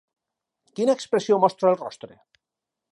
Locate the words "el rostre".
1.73-2.21